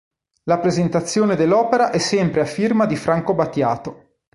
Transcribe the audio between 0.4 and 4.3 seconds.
La presentazione dell'opera è sempre a firma di Franco Battiato.